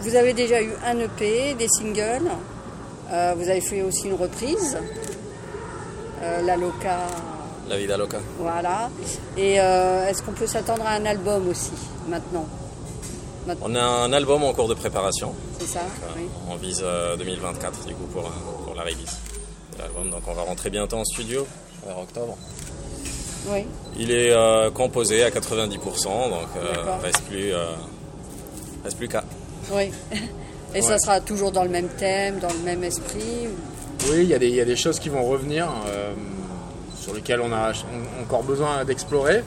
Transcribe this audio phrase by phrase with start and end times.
[0.00, 2.30] vous avez déjà eu un EP, des singles.
[3.12, 4.78] Euh, vous avez fait aussi une reprise.
[6.22, 7.00] Euh, la Loca.
[7.68, 8.18] La Vida Loca.
[8.38, 8.90] Voilà.
[9.36, 11.72] Et euh, est-ce qu'on peut s'attendre à un album aussi
[12.08, 12.46] maintenant?
[13.62, 15.34] On a un album en cours de préparation.
[15.58, 15.80] C'est ça
[16.16, 16.24] oui.
[16.48, 16.84] On vise
[17.18, 18.30] 2024 du coup pour,
[18.64, 19.18] pour la release
[19.74, 20.10] de l'album.
[20.10, 21.46] Donc on va rentrer bientôt en studio
[21.84, 22.36] vers octobre.
[23.48, 23.64] Oui.
[23.98, 24.32] Il est
[24.72, 26.48] composé à 90%, donc
[27.02, 27.52] reste plus,
[28.84, 29.24] reste plus qu'à.
[29.72, 29.90] Oui.
[30.74, 33.48] Et ça sera toujours dans le même thème, dans le même esprit
[34.08, 36.12] Oui, il y, a des, y a des choses qui vont revenir, euh,
[36.96, 37.72] sur lesquelles on a
[38.22, 39.42] encore besoin d'explorer.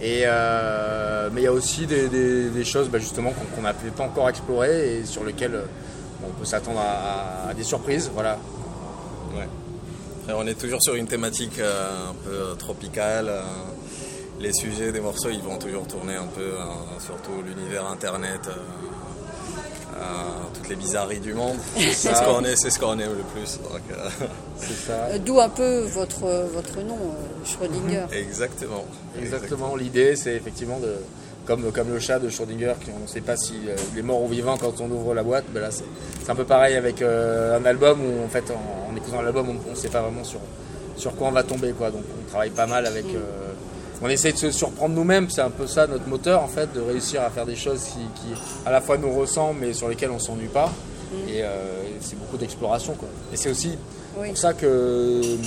[0.00, 3.90] Et, euh, mais il y a aussi des, des, des choses bah, justement qu'on n'avait
[3.90, 5.60] pas encore explorées et sur lesquelles
[6.26, 8.10] on peut s'attendre à, à, des surprises.
[8.14, 8.38] Voilà.
[9.36, 9.48] Ouais.
[10.22, 13.26] Après, on est toujours sur une thématique euh, un peu tropicale.
[13.28, 13.42] euh,
[14.40, 18.50] les sujets des morceaux, ils vont toujours tourner un peu, euh, surtout l'univers internet, euh,
[18.50, 18.95] euh,
[20.54, 21.56] toutes les bizarreries du monde.
[21.76, 23.58] C'est ce qu'on est, c'est ce qu'on aime le plus.
[23.62, 24.08] donc, euh,
[24.58, 24.92] C'est ça.
[25.10, 26.20] Euh, D'où un peu votre,
[26.52, 28.06] votre nom, euh, Schrödinger.
[28.12, 28.84] exactement.
[29.20, 29.76] Exactement.
[29.76, 30.94] L'idée, c'est effectivement de.
[31.46, 34.26] Comme, comme le chat de Schrödinger, qui- on ne sait pas s'il est mort ou
[34.28, 35.44] vivant quand on ouvre la boîte.
[35.54, 35.84] Ben là, c'est
[36.24, 39.50] c'est un peu pareil avec euh, un album où, en fait, en, en écoutant l'album,
[39.66, 40.40] on ne sait pas vraiment sur,
[40.96, 41.70] sur quoi on va tomber.
[41.72, 41.92] Quoi.
[41.92, 43.04] Donc, on travaille pas mal avec.
[43.06, 43.52] euh,
[44.02, 45.28] on essaie de se surprendre nous-mêmes.
[45.30, 47.98] C'est un peu ça notre moteur, en fait, de réussir à faire des choses qui,
[48.20, 50.70] qui à la fois nous ressemblent, mais sur lesquelles on s'ennuie pas.
[51.28, 52.94] Et euh, c'est beaucoup d'exploration.
[52.94, 53.08] quoi.
[53.32, 53.78] Et c'est aussi
[54.18, 54.28] Oui.
[54.28, 55.20] pour ça que.
[55.22, 55.40] hum,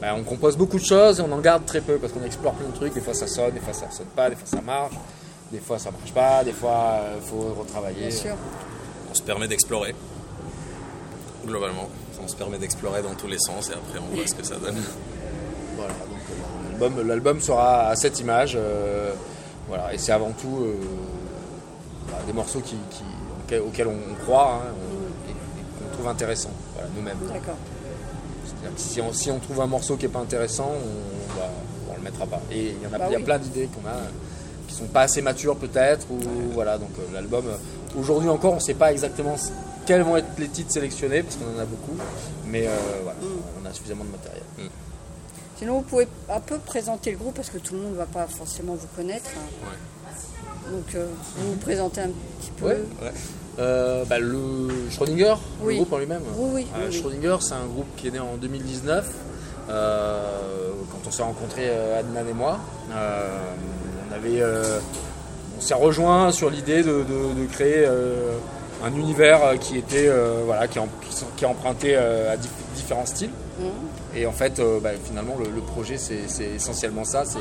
[0.00, 2.54] ben, on compose beaucoup de choses et on en garde très peu parce qu'on explore
[2.54, 2.94] plein de trucs.
[2.94, 4.94] Des fois ça sonne, des fois ça sonne pas, des fois ça marche,
[5.52, 8.06] des fois ça marche pas, des fois il faut retravailler.
[8.08, 8.34] Bien sûr.
[9.10, 9.94] On se permet d'explorer,
[11.46, 11.88] globalement.
[12.22, 14.56] On se permet d'explorer dans tous les sens et après on voit ce que ça
[14.56, 14.76] donne.
[15.76, 16.09] Voilà, euh,
[16.80, 18.54] l'album, l'album sera à cette image.
[18.56, 19.12] euh,
[19.68, 20.74] voilà, et c'est avant tout euh,
[22.10, 26.88] bah, des morceaux qui, qui- auxquels, on croit hein, on- et, qu'on trouve intéressants, voilà,
[26.96, 27.18] nous-mêmes.
[27.32, 27.56] D'accord.
[28.76, 31.48] Si on, si on trouve un morceau qui est pas intéressant, on, bah,
[31.90, 32.40] on le mettra pas.
[32.52, 33.24] Et il y en a, Bah il y a oui.
[33.24, 33.94] plein d'idées qu'on a
[34.68, 36.18] qui sont pas assez matures peut-être ou
[36.52, 36.76] voilà.
[36.78, 37.44] Donc euh, l'album,
[37.98, 39.36] aujourd'hui encore, on sait pas exactement
[39.86, 41.96] quels vont être les titres sélectionnés parce qu'on en a beaucoup,
[42.46, 42.70] mais euh,
[43.02, 43.62] voilà, Mm.
[43.64, 44.42] on a suffisamment de matériel.
[45.60, 48.06] Sinon, vous pouvez un peu présenter le groupe parce que tout le monde ne va
[48.06, 49.30] pas forcément vous connaître.
[50.72, 51.06] Donc, euh,
[51.36, 52.08] vous vous présentez un
[52.40, 52.64] petit peu.
[52.66, 52.78] Ouais.
[53.02, 53.12] Ouais.
[53.58, 55.74] Euh, bah, le Schrödinger, Oui.
[55.74, 56.22] le groupe en lui-même.
[56.34, 56.98] Oui, oui, Euh, oui, oui.
[56.98, 59.06] Schrödinger, c'est un groupe qui est né en 2019,
[59.68, 60.22] euh,
[60.90, 61.68] quand on s'est rencontrés,
[61.98, 62.58] Adnan et moi.
[62.90, 64.42] On avait,
[65.58, 70.10] on s'est rejoint sur l'idée de, de- de créer un univers qui était,
[70.46, 70.88] voilà, qui, en-
[71.36, 73.30] qui à dif- différents styles.
[73.58, 73.66] Mhm.
[74.14, 77.38] Et en fait, euh, bah, finalement, le, projet, c'est essentiellement ça, c'est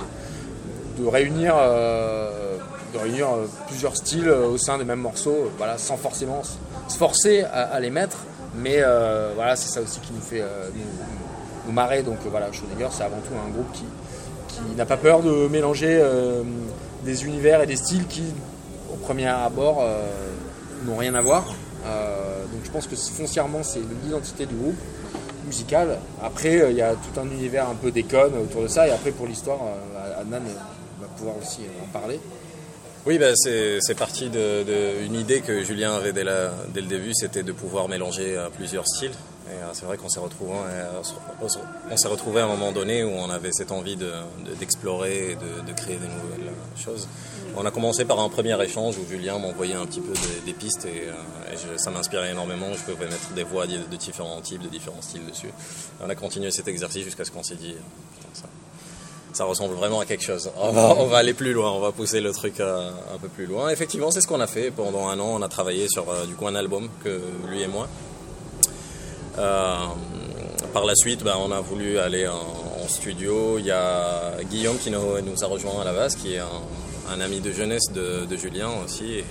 [1.01, 2.57] de réunir, euh,
[2.93, 6.41] de réunir euh, plusieurs styles au sein des mêmes morceaux, voilà, sans forcément
[6.87, 8.17] se forcer à, les mettre.
[8.55, 8.81] Mais
[9.35, 10.43] voilà, c'est ça aussi qui nous fait
[11.65, 12.03] nous, marrer.
[12.03, 12.47] Donc voilà,
[12.91, 13.85] c'est avant tout un groupe qui,
[14.47, 16.03] qui n'a pas peur de mélanger
[17.03, 18.23] des univers et des styles qui,
[18.91, 19.85] au premier abord,
[20.85, 21.45] n'ont rien à voir.
[21.45, 24.77] Donc je pense que foncièrement, c'est l'identité du groupe
[25.45, 25.99] musical.
[26.21, 28.87] Après, euh, il y a tout un univers un peu déconne autour de ça.
[28.87, 32.19] Et après, pour l'histoire, euh, Adnan euh, va pouvoir aussi en parler.
[33.05, 37.53] Oui, ben, c'est parti d'une de, idée que Julien avait dès, le début, c'était de
[37.53, 39.13] pouvoir mélanger plusieurs styles.
[39.49, 40.53] Euh, c'est vrai qu'on s'est retrouvé,
[41.91, 44.11] on s'est retrouvé à un moment donné où on avait cette envie de-
[44.45, 47.07] de- d'explorer et de, créer des nouvelles choses.
[47.55, 50.13] On a commencé par un premier échange où Julien m'envoyait un petit peu
[50.45, 52.67] des, pistes et, euh, ça m'inspirait énormément.
[52.73, 55.49] Je pouvais mettre des voix de, différents types, de différents styles dessus.
[56.03, 57.73] On a continué cet exercice jusqu'à ce qu'on s'est dit,
[58.15, 58.47] putain,
[59.33, 60.51] ça, ressemble vraiment à quelque chose.
[60.57, 63.69] On va, aller plus loin, on va pousser le truc euh, un peu plus loin.
[63.69, 64.69] Effectivement, c'est ce qu'on a fait.
[64.69, 67.67] Pendant un an, on a travaillé sur euh, du coup un album que lui et
[67.67, 67.87] moi.
[69.37, 69.75] Euh,
[70.73, 73.59] par la suite, ben, on a voulu aller en, studio.
[73.59, 77.39] Il y a Guillaume qui nous, a rejoint à la base, qui est un, ami
[77.39, 79.19] de jeunesse de, Julien aussi.
[79.19, 79.21] Euh,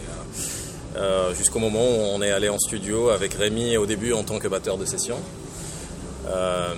[0.96, 4.38] euh, Jusqu'au moment où on est allé en studio avec Rémi au début en tant
[4.38, 5.16] que batteur de session.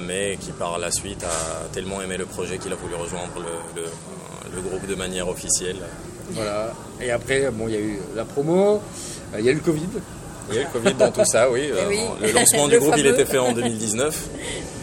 [0.06, 3.34] Mais qui par la suite a tellement aimé le projet qu'il a voulu rejoindre
[3.76, 5.81] le, groupe de manière officielle.
[6.31, 6.73] Voilà.
[6.99, 8.81] Et après, il y a eu la promo,
[9.38, 9.88] il y a eu le Covid.
[10.48, 11.70] Il y a eu le Covid dans tout ça, oui.
[11.72, 11.98] Euh, oui.
[12.22, 14.28] Le lancement Le du groupe, il était fait en 2019.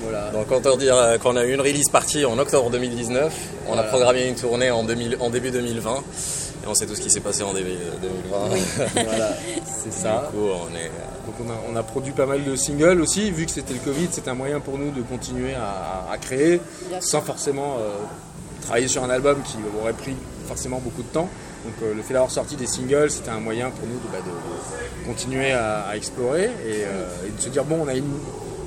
[0.09, 0.31] Voilà.
[0.31, 3.33] Donc euh, qu'on a eu une release partie en octobre 2019,
[3.67, 7.01] on a programmé une tournée en, 2000 en début 2020, et on sait tout ce
[7.01, 9.03] qui s'est passé en début 2020.
[9.03, 9.33] voilà,
[9.65, 10.29] c'est ça.
[10.31, 10.91] Du coup, on est...
[11.25, 13.79] Donc on a, on a produit pas mal de singles aussi, vu que c'était le
[13.79, 17.89] Covid, c'était un moyen pour nous de continuer à, à créer Bien sans forcément euh,
[18.61, 20.15] travailler sur un album qui aurait pris
[20.47, 21.29] forcément beaucoup de temps.
[21.65, 24.19] Donc le fait d'avoir sorti des singles, c'était un moyen pour nous de, bah,
[25.05, 28.05] continuer à, explorer et, de se dire bon, on a une,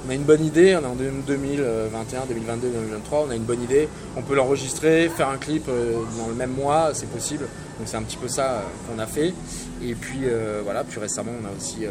[0.07, 3.63] on a une bonne idée, on est en 2021, 2022, 2023, on a une bonne
[3.63, 7.47] idée, on peut l'enregistrer, faire un clip dans le même mois, c'est possible.
[7.79, 9.33] Donc c'est un petit peu ça qu'on a fait.
[9.83, 10.21] Et puis
[10.65, 11.87] voilà, plus récemment, on a aussi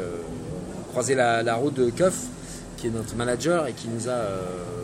[0.92, 2.16] croisé la, route de Keuf,
[2.78, 4.22] qui est notre manager et qui nous a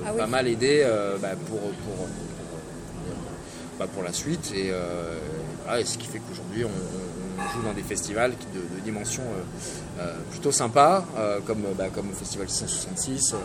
[0.05, 0.85] ah pas mal aidé
[1.21, 2.07] bah, pour, pour
[3.79, 4.53] bah, pour la suite.
[4.55, 5.17] Et, euh,
[5.83, 6.69] ce qui fait qu'aujourd'hui, on,
[7.53, 11.03] joue dans des festivals de, de dimension euh, euh, plutôt sympa,
[11.45, 13.35] comme, bah, comme le Festival 666,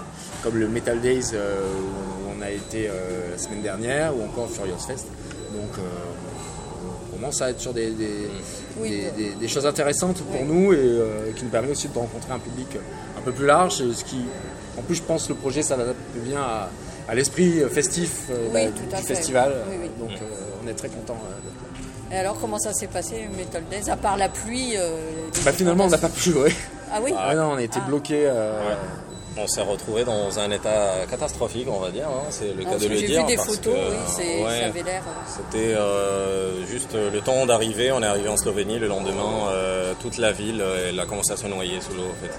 [0.42, 2.88] comme le Metal Days où on a été
[3.30, 5.06] la semaine dernière, ou encore Furious Fest.
[5.52, 5.84] Donc,
[7.12, 11.70] on commence à être sur des, des, choses intéressantes pour nous et qui nous permet
[11.70, 12.68] aussi de rencontrer un public
[13.18, 13.74] un peu plus large.
[13.92, 14.24] Ce qui,
[14.78, 16.70] en plus, je pense que le projet s'adapte bien à,
[17.10, 19.52] à l'esprit festif euh, bah, du festival.
[19.98, 21.16] Donc euh, on est très content
[22.12, 24.96] Et alors comment ça s'est passé Metal Days À part la pluie euh,
[25.44, 26.52] bah, Finalement on n'a pas pu jouer.
[26.92, 27.88] Ah oui ah, non, on a été ah.
[27.88, 28.30] bloqué.
[29.36, 32.08] On s'est retrouvé dans un état catastrophique, on va dire.
[32.08, 32.26] Hein.
[32.30, 33.08] C'est le cas de le dire.
[33.08, 33.74] J'ai vu des photos,
[34.18, 35.02] oui, ça avait l'air.
[35.26, 35.76] C'était
[36.70, 37.90] juste le temps d'arriver.
[37.90, 39.50] On est arrivé en Slovénie le lendemain.
[40.00, 42.32] toute la ville, elle a commencé à se noyer sous l'eau, en fait.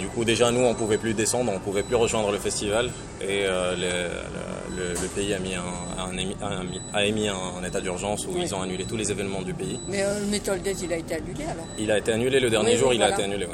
[0.00, 2.38] Du coup, déjà, nous, on ne pouvait plus descendre, on ne pouvait plus rejoindre le
[2.38, 2.90] festival.
[3.20, 5.62] Et euh, le, pays a, mis un,
[6.94, 9.78] a émis un, état d'urgence où ils ont annulé tous les événements du pays.
[9.88, 12.48] Mais euh, le Metal Days, il a été annulé alors Il a été annulé le
[12.48, 13.46] dernier jour, il a été annulé.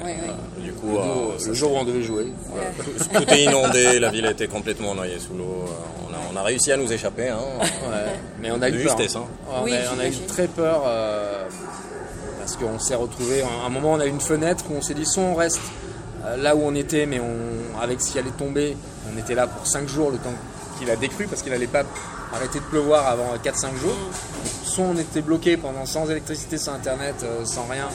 [0.59, 0.97] du coup,
[1.45, 2.27] le, jour où on devait jouer.
[3.13, 5.65] Tout est inondé, la ville a été complètement noyée sous l'eau.
[6.33, 7.29] On a, réussi à nous échapper.
[7.29, 7.39] Hein.
[8.41, 8.97] Mais on a eu peur.
[9.17, 9.25] Hein.
[9.51, 10.83] On, a, eu très peur.
[12.39, 14.95] parce qu'on s'est retrouvé, à un moment on a eu une fenêtre où on s'est
[14.95, 15.86] dit soit on reste euh,
[16.39, 18.77] là où on était, mais on, avec ce qui allait tomber,
[19.13, 20.35] on était là pour 5 jours le temps
[20.79, 21.85] qu'il a décru parce qu'il n'allait pas
[22.33, 23.97] arrêter de pleuvoir avant 4-5 jours.
[24.65, 27.89] soit on était bloqué pendant sans électricité, sans internet, euh, sans rien,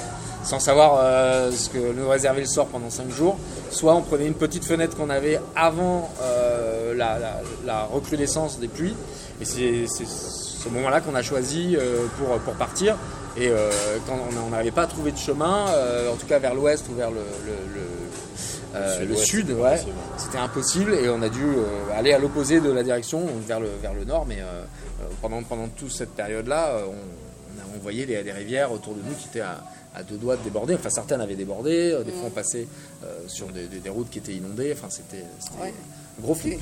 [0.44, 3.38] sans savoir euh, ce que nous réservait le sort pendant 5 jours,
[3.70, 6.10] soit on prenait une petite fenêtre qu'on avait avant
[6.96, 8.96] la, recrudescence des pluies.
[9.42, 11.76] Et c'est ce moment-là qu'on a choisi
[12.18, 12.96] pour, pour partir.
[13.38, 13.52] Et
[14.06, 15.66] quand on n'arrivait pas à trouver de chemin,
[16.12, 17.14] en tout cas vers l'ouest ou vers euh,
[17.46, 18.01] le
[19.16, 19.80] sud, ouais,
[20.18, 23.70] c'était impossible et on a dû euh, aller à l'opposé de la direction, vers le,
[23.82, 24.26] vers le nord.
[24.28, 24.64] Mais euh,
[25.22, 26.78] pendant, pendant toute cette période-là,
[27.76, 30.76] on, voyait des, rivières autour de nous qui étaient à, deux doigts de déborder.
[30.76, 32.68] Enfin, certaines avaient débordé, des fois on passait
[33.28, 34.74] sur des, routes qui étaient inondées.
[34.74, 35.24] Enfin, c'était
[35.60, 36.58] un gros flux.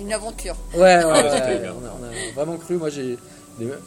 [0.00, 0.56] Une aventure.
[0.74, 2.76] Ouais, on, a, vraiment cru.
[2.76, 3.16] Moi, j'ai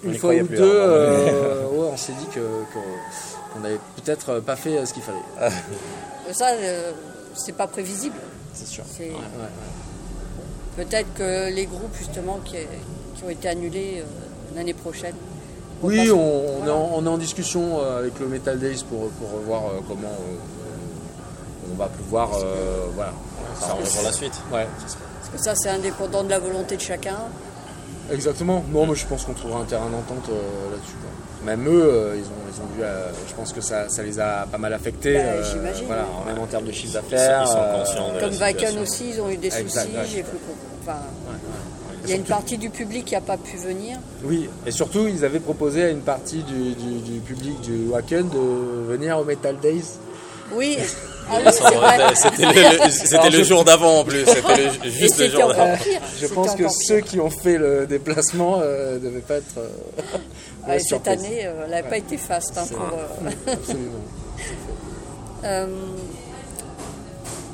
[0.03, 0.57] une fois ou deux,
[1.93, 5.19] on s'est dit qu'on n'avait peut-être pas fait ce qu'il fallait.
[6.33, 6.47] Ça,
[7.35, 8.15] c'est pas prévisible.
[8.53, 8.83] C'est sûr.
[10.75, 12.55] Peut-être que les groupes justement qui,
[13.23, 15.15] ont été annulés euh, l'année prochaine.
[15.81, 16.69] Oui, on, est
[17.07, 20.15] en, discussion euh, avec le Metal Days pour, pour voir euh, comment
[21.71, 22.29] on va pouvoir
[22.95, 23.13] voilà,
[23.55, 24.33] ça la suite.
[24.51, 24.67] Ouais.
[24.79, 27.17] Parce que ça, c'est indépendant de la volonté de chacun.
[28.11, 28.63] Exactement.
[28.69, 30.29] Moi, moi je pense qu'on trouvera un terrain d'entente
[30.71, 30.95] là-dessus.
[31.45, 34.19] Même eux, euh, ils, ont, ils ont dû, euh, je pense que ça, ça, les
[34.19, 35.15] a pas mal affectés.
[35.15, 37.45] Bah, euh, voilà, même en termes de chiffre d'affaires.
[38.19, 40.23] Comme Viken aussi, ils ont eu des soucis.
[40.81, 40.99] enfin,
[42.03, 43.97] il y a une partie du public qui n'a pas pu venir.
[44.23, 48.91] Oui, et surtout, ils avaient proposé à une partie du, du, public du Wacken de
[48.91, 49.97] venir au Metal Days.
[50.53, 50.77] Oui,
[51.29, 51.51] ah
[52.91, 55.77] c'était le, jour d'avant en plus, c'était juste le jour d'avant.
[56.19, 59.57] Je pense que ceux qui ont fait le déplacement ne euh, devaient pas être.
[59.57, 59.67] Euh,
[60.79, 62.57] cette année, euh, elle n'avait pas été faste.
[62.57, 62.79] Hein, pour,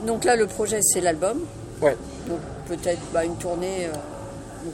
[0.05, 1.39] donc là, le projet, c'est l'album.
[1.81, 1.95] Ouais.
[2.27, 3.89] Donc peut-être bah, une tournée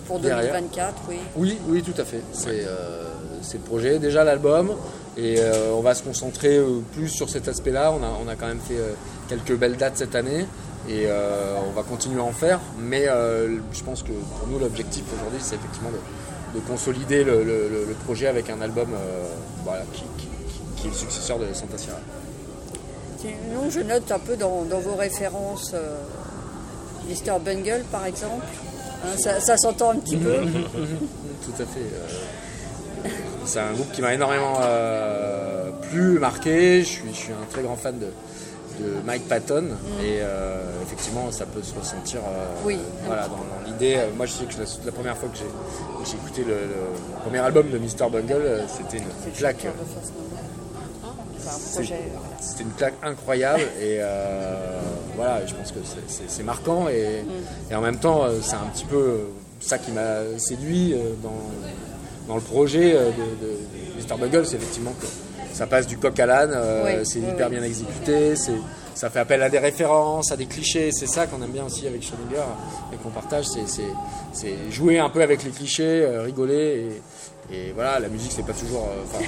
[0.08, 1.18] pour 2024, oui.
[1.36, 2.22] Oui, oui, tout à fait.
[2.34, 4.00] C'est le projet.
[4.00, 4.76] Déjà l'album.
[5.18, 7.94] Et euh, on va se concentrer euh, plus sur cet aspect-là.
[7.94, 8.94] On a, on a quand même fait euh,
[9.30, 10.46] quelques belles dates cette année
[10.90, 11.08] et
[11.68, 12.60] on va continuer à en faire.
[12.78, 18.52] Mais je pense que pour nous, l'objectif aujourd'hui, c'est effectivement de, consolider le, projet avec
[18.52, 18.90] un album
[19.64, 20.04] voilà, qui,
[20.76, 21.98] qui, est le successeur de Santa Sierra.
[23.20, 25.74] Sinon, je note un peu dans, vos références
[27.10, 27.40] Mr.
[27.44, 28.46] Bungle, par exemple.
[29.04, 30.36] Hein, ça, ça s'entend un petit peu.
[30.44, 31.82] Tout à fait
[33.46, 36.82] c'est un groupe qui m'a énormément euh, plu, marqué.
[36.82, 38.08] Je suis, je suis un très grand fan de,
[39.06, 40.04] Mike Patton mm.
[40.04, 43.98] et euh, effectivement ça peut se ressentir euh, oui, voilà, dans, l'idée.
[44.18, 46.58] moi je sais que la, première fois que j'ai écouté le,
[47.22, 48.10] premier album de Mr.
[48.12, 49.66] Bungle, c'était une claque.
[51.40, 54.00] C'était une claque incroyable et
[55.16, 55.80] voilà, je pense que
[56.28, 57.72] c'est marquant et, mm.
[57.72, 59.22] et, en même temps c'est un petit peu
[59.62, 61.32] ça qui m'a séduit dans
[62.28, 64.18] dans le projet euh, de, Mr.
[64.20, 65.06] Buggles, c'est effectivement que
[65.54, 67.56] ça passe du coq à l'âne, euh, Oui, c'est oui, hyper oui.
[67.56, 68.56] bien exécuté, c'est,
[68.94, 71.88] ça fait appel à des références, à des clichés, c'est ça qu'on aime bien aussi
[71.88, 72.44] avec Schrödinger
[72.94, 73.84] et qu'on partage, c'est, c'est,
[74.34, 76.90] c'est jouer un peu avec les clichés, euh, rigoler,
[77.52, 78.90] et, et voilà, la musique c'est pas toujours...
[78.90, 79.20] euh,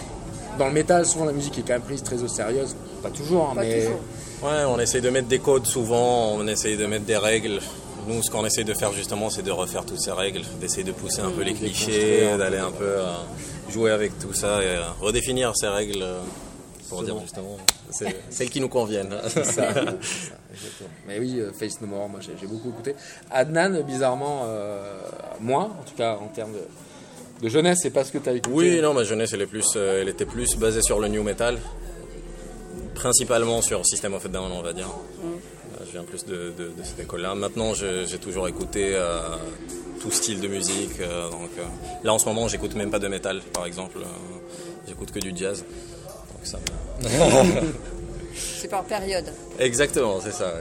[0.57, 2.65] dans le métal, souvent la musique est quand même prise très au sérieux,
[3.03, 3.79] pas toujours, hein, Pas mais...
[3.83, 3.99] toujours.
[4.43, 7.59] Ouais, on essaye de mettre des codes souvent, on essaye de mettre des règles.
[8.07, 10.91] Nous, ce qu'on essaye de faire justement, c'est de refaire toutes ces règles, d'essayer de
[10.91, 13.13] pousser un peu les clichés, d'aller un peu euh,
[13.69, 16.19] jouer avec tout ça et euh, redéfinir ces règles euh,
[16.89, 17.57] pour dire justement
[18.29, 19.13] celles qui nous conviennent.
[19.27, 19.73] ça, ça.
[21.07, 22.95] Mais oui, Face No More, moi j'ai beaucoup écouté.
[23.31, 24.99] Adnan, bizarrement, euh,
[25.39, 28.33] moins, en tout cas en termes de, de jeunesse, c'est pas ce que tu as
[28.33, 28.53] écouté.
[28.53, 31.23] Oui, non, ma jeunesse, elle, est plus, euh, elle était plus basée sur le new
[31.23, 31.57] metal,
[32.95, 34.89] principalement sur System of a Down, on va dire.
[35.21, 35.27] Je
[35.97, 37.33] viens plus de, de- de cette école-là.
[37.35, 39.19] Maintenant, j'ai toujours écouté euh,
[40.01, 40.99] tout style de musique.
[40.99, 41.63] euh, donc, euh,
[42.03, 43.99] là, en ce moment, j'écoute même pas de métal, par exemple.
[44.87, 45.63] j'écoute que du jazz.
[45.63, 47.67] Donc, ça me-
[48.59, 49.25] C'est par période.
[49.59, 50.53] Exactement, c'est ça.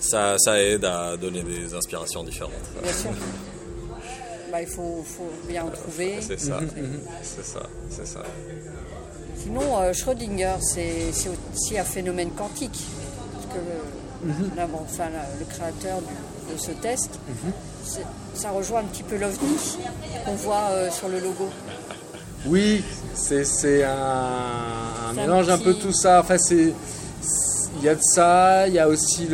[0.00, 2.52] Ça, ça aide à donner des inspirations différentes.
[2.82, 3.10] Bien sûr.
[4.50, 6.16] Bah, il faut, faut bien en trouver.
[6.20, 6.60] C'est ça,
[7.22, 8.22] c'est ça, c'est ça.
[9.38, 11.10] Sinon, Schrödinger, c'est
[11.54, 12.84] aussi un phénomène quantique.
[13.52, 13.58] Que
[14.28, 17.10] le, là, bon, enfin, la- le créateur du- de ce test,
[17.84, 18.00] c'est-
[18.34, 19.56] ça rejoint un petit peu l'OVNI
[20.24, 21.48] qu'on voit euh, sur le logo.
[22.46, 22.82] Oui,
[23.14, 26.20] c'est un, un C'est un mélange un peu tout ça.
[26.20, 26.72] Enfin, c'est
[27.78, 29.28] il y a de ça, il y a aussi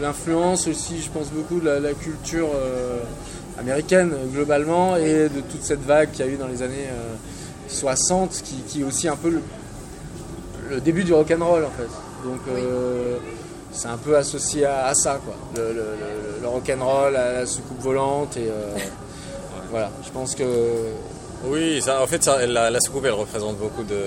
[0.00, 2.98] l'influence aussi, je pense beaucoup de la, la culture euh,
[3.58, 7.14] américaine globalement et de toute cette vague qu'il y a eu dans les années euh,
[7.68, 9.42] 60 qui, qui est aussi un peu le,
[10.70, 11.88] le début du rock'n'roll en fait.
[12.24, 13.16] Donc euh,
[13.72, 15.34] c'est un peu associé à, à ça quoi.
[15.56, 18.74] Le, le, le- le rock'n'roll, la, la soucoupe volante et euh,
[19.70, 19.90] voilà.
[20.04, 20.44] Je pense que
[21.44, 24.00] Oui, ça, en fait, ça, la, la soucoupe, elle représente beaucoup de,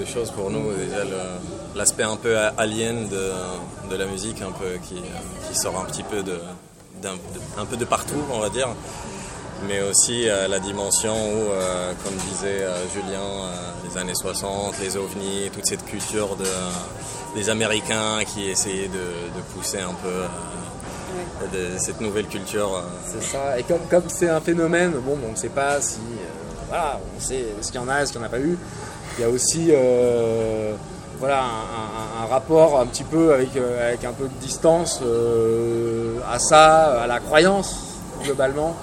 [0.00, 0.72] de choses pour nous.
[0.72, 3.30] Déjà, le- l'aspect un peu alien de,
[3.90, 4.96] de la musique, un peu qui,
[5.48, 6.38] qui sort un petit peu de-
[7.58, 8.68] un peu de partout, on va dire.
[9.68, 13.20] Mais aussi euh, la dimension où, euh, comme disait euh, Julien,
[13.88, 16.46] les années 60, les ovnis, toute cette culture de,
[17.34, 18.94] des Américains qui essayaient de,
[19.36, 22.82] de pousser un peu de cette nouvelle culture.
[23.06, 23.58] C'est ça.
[23.58, 25.98] Et comme comme c'est un phénomène, bon, on ne sait pas si,
[26.68, 28.56] voilà, on sait ce qu'il y en a, ce qu'il n'y en a pas eu.
[29.18, 29.70] Il y a aussi,
[31.18, 35.02] voilà, un, un- un rapport un petit peu avec, avec un peu de distance
[36.32, 37.76] à ça, à la croyance
[38.22, 38.74] globalement,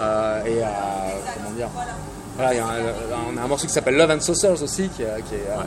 [0.00, 0.70] euh, et à
[1.36, 1.68] comment dire.
[2.36, 4.88] Voilà, il y a un, on a un morceau qui s'appelle Love and Saucers aussi,
[4.90, 5.62] qui, est- qui est euh,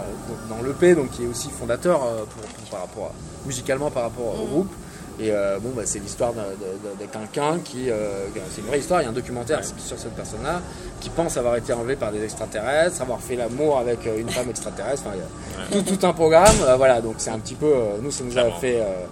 [0.49, 4.03] dans l'EP, donc qui est aussi fondateur euh, pour, pour- par rapport à- musicalement par
[4.03, 4.71] rapport au groupe.
[5.19, 7.89] Et euh, bon, bah, c'est l'histoire d'un- de, de- de quelqu'un qui.
[7.91, 10.61] euh, c'est une vraie histoire, il y a un documentaire sur cette personne-là
[11.01, 14.49] qui pense avoir été enlevé par des extraterrestres, avoir fait l'amour avec euh, une femme
[14.49, 15.03] extraterrestre.
[15.07, 16.55] Enfin, il y a tout, tout un programme.
[16.63, 17.65] euh, voilà, donc c'est un petit peu.
[17.65, 19.05] euh, nous, ça nous a fait euh, euh,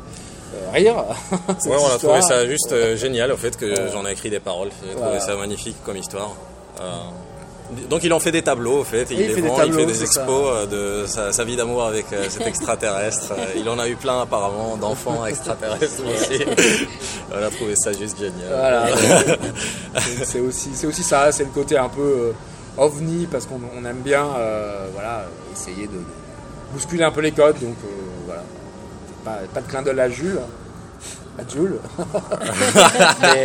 [0.73, 1.03] rire.
[1.59, 4.29] cette Ouais, on a trouvé ça juste euh, génial au fait que j'en ai écrit
[4.29, 4.69] des paroles.
[4.83, 5.19] J'ai trouvé Voilà.
[5.19, 6.35] ça magnifique comme histoire.
[6.81, 6.83] Euh,
[7.87, 9.65] donc il en fait des tableaux au fait, il, il les fait des vend, il
[9.69, 10.65] tableaux, fait des expos euh,
[11.03, 13.31] de sa, sa vie d'amour avec euh, cet extraterrestre.
[13.33, 16.43] Euh, il en a eu plein apparemment d'enfants extraterrestres aussi.
[17.31, 18.49] on a trouvé ça juste génial.
[18.49, 18.87] Voilà.
[20.23, 22.31] C'est- aussi, aussi ça, c'est le côté un peu euh,
[22.77, 26.03] ovni parce qu'on on aime bien, euh, voilà, essayer de, de
[26.73, 27.59] bousculer un peu les codes.
[27.59, 27.87] Donc euh,
[29.23, 30.39] pas, pas de clin d'œil à Jules,
[31.37, 31.79] à Jules.
[33.21, 33.43] Mais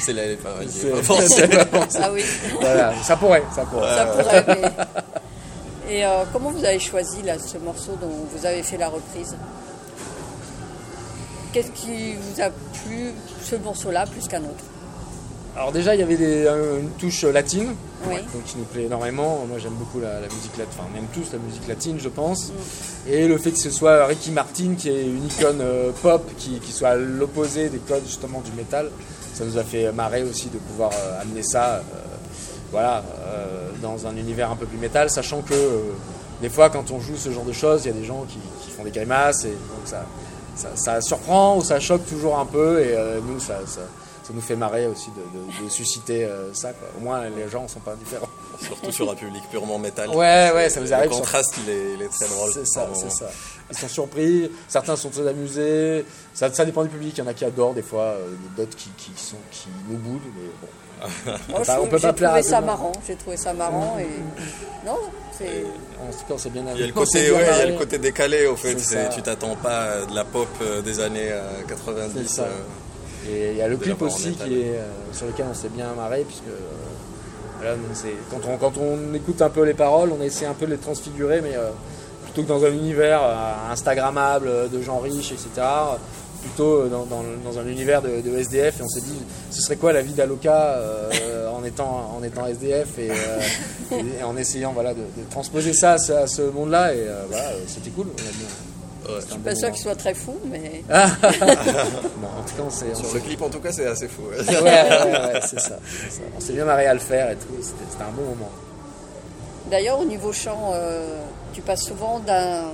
[0.00, 0.50] C'est là, elle est pas
[2.02, 2.24] Ah oui,
[2.60, 3.94] voilà, ça pourrait, ça pourrait.
[3.96, 4.44] ça pourrait.
[4.48, 4.72] mais-
[5.94, 9.34] Et euh, comment vous avez choisi là, ce morceau dont vous avez fait la reprise?
[11.52, 12.48] Qu'est-ce qui vous a
[12.84, 13.12] plu,
[13.42, 14.64] ce morceau-là, plus qu'un autre?
[15.56, 17.74] Alors déjà, il y avait des- un- une touche latine,
[18.08, 18.16] Oui.
[18.32, 19.44] donc qui nous plaît énormément.
[19.48, 22.08] Moi, j'aime beaucoup la, la musique latine, enfin, on aime tous la musique latine, je
[22.08, 22.52] pense.
[23.08, 26.60] Et le fait que ce soit Ricky Martin, qui est une icône euh, pop, qui,
[26.60, 28.90] qui soit à l'opposé des codes justement du métal,
[29.34, 31.80] ça nous a fait marrer aussi de pouvoir euh, amener ça, euh,
[32.70, 35.78] voilà, euh, dans un univers un peu plus métal, sachant que euh,
[36.40, 38.38] des fois, quand on joue ce genre de choses, il y a des gens qui,
[38.64, 40.04] qui font des grimaces, et donc ça,
[40.54, 43.80] ça, ça surprend ou ça choque toujours un peu, et euh, nous, ça, ça,
[44.30, 46.72] ça nous fait marrer aussi de, de- de susciter euh, ça.
[46.72, 46.88] Quoi.
[46.98, 48.28] Au moins, les gens sont pas différents.
[48.62, 50.08] Surtout sur un public purement métal.
[50.10, 52.50] Ouais, ouais, ça vous arrive Le sur- contraste, il est, il est très drôle.
[52.52, 53.28] C'est ça, c'est ça.
[53.70, 56.04] Ils sont surpris, certains sont très amusés.
[56.34, 57.14] Ça, ça dépend du public.
[57.16, 59.96] Il y en a qui adorent des fois, euh, d'autres qui, qui, sont, qui nous
[59.96, 60.20] boudent.
[60.36, 60.68] Mais bon.
[61.48, 62.92] Moi, on peut pas J'ai plaire à trouvé ça marrant.
[63.06, 64.06] J'ai trouvé ça marrant et
[64.86, 64.98] non,
[65.36, 65.64] c'est
[66.02, 67.46] En tout cas, on s'est bien Il y a le on s'est côté, bien ouais,
[67.54, 68.78] il y a le côté décalé au fait.
[68.78, 69.08] C'est C'est-.
[69.14, 72.12] Tu t'attends pas de la pop euh, des années euh, 90.
[72.14, 72.46] C'est ça.
[73.28, 75.92] Et il y a le clip aussi qui est, euh, sur lequel on s'est bien
[75.94, 77.74] marré, puisque euh, Voilà,
[78.30, 80.78] quand, on, quand on écoute un peu les paroles, on essaie un peu de les
[80.78, 81.68] transfigurer, mais euh,
[82.24, 83.20] plutôt que dans un univers
[83.70, 85.48] Instagrammable de gens riches, etc.,
[86.42, 88.80] plutôt dans, dans- dans un univers de, de SDF.
[88.80, 89.18] Et on s'est dit,
[89.50, 90.78] ce serait quoi la vie d'Aloca
[91.52, 93.08] en, étant, en étant SDF et,
[93.92, 96.94] et en essayant voilà, de, de transposer ça à ce, monde-là.
[96.94, 98.06] Et voilà, c'était cool.
[98.08, 98.69] on a bien-
[99.20, 99.74] Je suis bon pas sûr moment.
[99.74, 103.48] qu'il soit très fou, mais Non, en tout cas, on s'est, Sur le clip, en
[103.50, 104.22] tout cas, c'est assez fou.
[104.30, 104.38] ouais.
[104.38, 106.22] ouais, ouais, ouais, c'est ça, c'est ça.
[106.36, 107.48] On s'est bien marré à le faire et tout.
[107.62, 108.50] C'était, un bon moment.
[109.70, 111.20] d'ailleurs au niveau chant, euh,
[111.52, 112.64] tu passes souvent d'un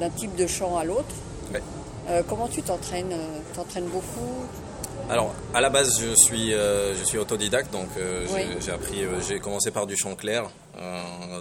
[0.00, 1.14] d'un type de chant à l'autre.
[1.54, 1.62] Ouais.
[2.10, 4.44] Euh, comment tu t'entraînes euh, T'entraînes beaucoup?
[5.08, 8.56] Alors, à la base, je suis, euh, je suis autodidacte, donc euh, j'ai- Oui.
[8.60, 10.44] j'ai appris, euh, j'ai commencé par du chant clair.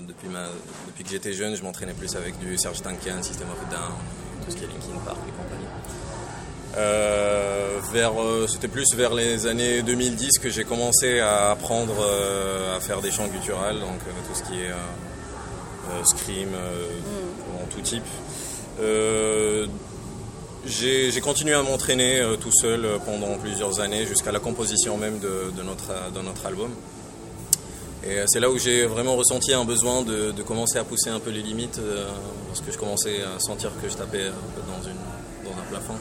[0.08, 0.46] Depuis, ma,
[0.88, 3.92] depuis que j'étais jeune, je m'entraînais plus avec du Serge Tankian, System of Down,
[4.46, 5.66] tout ce qui est Linkin Park et compagnie.
[7.94, 8.14] Vers,
[8.50, 11.94] c'était plus vers les années 2010 que j'ai commencé à apprendre
[12.76, 14.72] à faire des chants gutturales, donc tout ce qui est
[16.06, 16.88] scream euh,
[17.62, 18.04] en tout type.
[20.66, 24.98] Euh, j'ai continué à m'entraîner euh, tout seul euh, pendant plusieurs années jusqu'à la composition
[24.98, 26.72] même de, de notre, album.
[28.04, 31.20] Et euh, c'est là où j'ai vraiment ressenti un besoin de, commencer à pousser un
[31.20, 32.08] peu les limites euh,
[32.48, 35.66] parce que je commençais à sentir que je tapais un peu dans, une, dans un
[35.70, 35.96] plafond.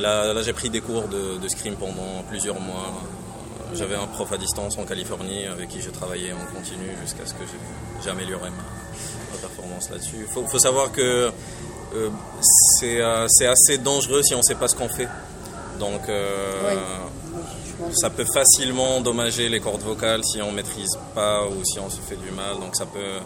[0.00, 2.86] Là, j'ai pris des cours de, de scrim pendant plusieurs mois.
[2.86, 7.26] Euh, J'avais un prof à distance en Californie avec qui je travaillais en continu jusqu'à
[7.26, 8.64] ce que amélioré ma,
[9.90, 10.16] là-dessus.
[10.20, 11.30] Il faut, faut savoir que
[11.94, 12.08] euh,
[12.78, 15.08] c'est euh, c'est assez dangereux si on ne sait pas ce qu'on fait.
[15.78, 16.78] Donc euh, Oui.
[17.94, 22.00] Ça peut facilement endommager les cordes vocales si on maîtrise pas ou si on se
[22.00, 22.60] fait du mal.
[22.60, 23.18] Donc ça peut.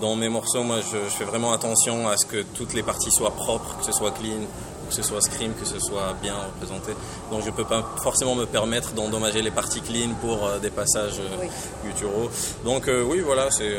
[0.00, 3.10] Dans mes morceaux, moi, je, je fais vraiment attention à ce que toutes les parties
[3.10, 4.40] soient propres, que ce soit clean,
[4.88, 6.92] que ce soit scream, que ce soit bien représenté.
[7.30, 11.20] Donc je peux pas forcément me permettre d'endommager les parties clean pour euh, des passages
[11.20, 11.46] euh, Oui.
[11.84, 12.30] gutturaux.
[12.64, 13.72] Donc euh, oui, voilà, c'est.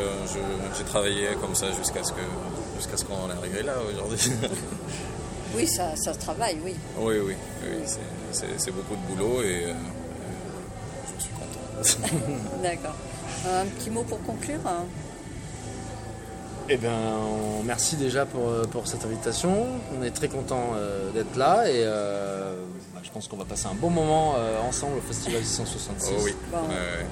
[0.78, 2.22] J'ai travaillé comme ça jusqu'à ce que
[2.78, 4.32] jusqu'à ce qu'on en est arrivé là aujourd'hui.
[5.56, 6.76] Oui, ça, ça se travaille, oui.
[7.00, 7.34] oui, oui,
[7.64, 7.98] oui, c'est-
[8.32, 9.74] c'est c'est beaucoup de boulot et
[11.18, 12.30] je suis content.
[12.64, 12.94] D'accord.
[13.48, 14.84] Un petit mot pour conclure hein?
[16.72, 19.66] Eh bien, on- merci déjà pour, euh, pour cette invitation.
[20.00, 22.54] On est très content euh, d'être là et euh,
[22.94, 26.14] bah, je pense qu'on va passer un bon moment euh, ensemble au Festival 666.
[26.16, 26.36] Oh oui.
[26.52, 26.58] Bon,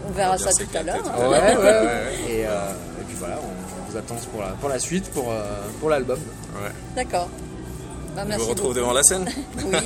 [0.08, 1.28] on verra ça tout à l'heure, hein.
[1.30, 2.04] Ouais, ouais, ouais.
[2.30, 3.48] Et, euh, et puis voilà, on,
[3.88, 5.42] on vous attend pour la, pour la suite, pour, euh,
[5.80, 6.20] pour l'album.
[6.62, 6.72] Ouais.
[6.96, 7.28] D'accord.
[8.16, 8.80] Bah, merci vous retrouve beaucoup.
[8.80, 9.26] devant la scène.
[9.66, 9.78] Oui.